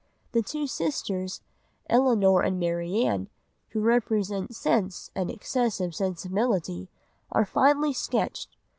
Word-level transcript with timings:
The 0.31 0.41
two 0.41 0.65
sisters, 0.65 1.41
Elinor 1.87 2.41
and 2.41 2.59
Marianne, 2.59 3.29
who 3.69 3.81
represent 3.81 4.55
Sense 4.55 5.11
and 5.13 5.29
excessive 5.29 5.93
Sensibility, 5.93 6.89
are 7.31 7.45
finely 7.45 7.93
sketched. 7.93 8.57